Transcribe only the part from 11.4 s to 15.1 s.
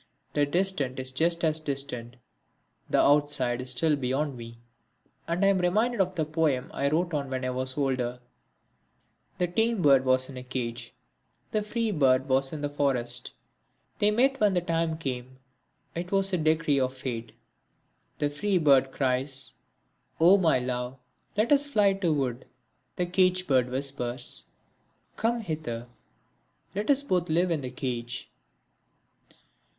the free bird was in the forest, They met when the time